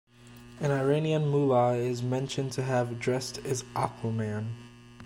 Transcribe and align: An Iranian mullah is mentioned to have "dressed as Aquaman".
An 0.59 0.71
Iranian 0.71 1.27
mullah 1.29 1.75
is 1.75 2.01
mentioned 2.01 2.53
to 2.53 2.63
have 2.63 2.97
"dressed 2.99 3.37
as 3.45 3.61
Aquaman". 3.75 4.49